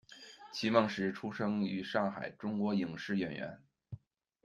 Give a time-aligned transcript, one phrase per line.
[0.51, 3.61] 奇梦石，出生于上海，中国影视演员。